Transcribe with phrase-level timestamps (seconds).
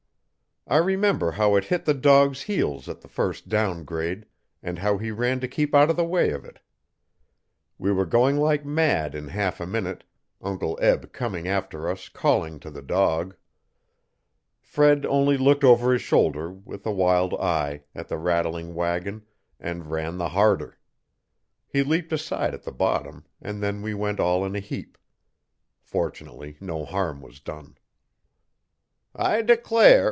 [0.67, 4.25] I remember how it hit the dog's heels at the first down grade,
[4.63, 6.59] and how he ran to keep out of the way of it
[7.77, 10.05] We were going like mad in half a minute,
[10.39, 13.35] Uncle Eb coming after us calling to the dog.
[14.61, 19.25] Fred only looked over his shoulder, with a wild eye, at the rattling wagon
[19.59, 20.77] and ran the harder.
[21.67, 24.97] He leaped aside at the bottom and then we went all in a heap.
[25.81, 27.77] Fortunately no harm was done.
[29.15, 29.91] 'I declare!'